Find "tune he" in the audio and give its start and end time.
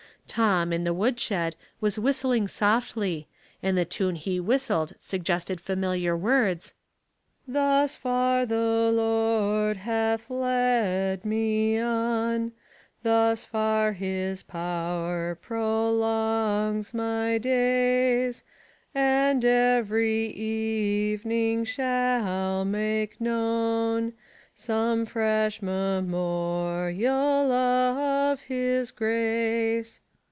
3.83-4.39